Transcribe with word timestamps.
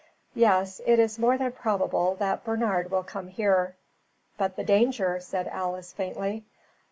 Yes. 0.33 0.81
It 0.87 0.97
is 0.97 1.19
more 1.19 1.37
than 1.37 1.51
probable 1.51 2.15
that 2.15 2.43
Bernard 2.43 2.89
will 2.89 3.03
come 3.03 3.27
here." 3.27 3.75
"But 4.35 4.55
the 4.55 4.63
danger," 4.63 5.19
said 5.19 5.47
Alice, 5.47 5.93
faintly. 5.93 6.43